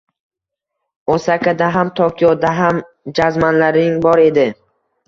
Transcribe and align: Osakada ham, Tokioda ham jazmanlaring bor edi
Osakada 1.15 1.69
ham, 1.75 1.93
Tokioda 2.01 2.57
ham 2.63 2.81
jazmanlaring 3.21 4.05
bor 4.09 4.29
edi 4.29 4.53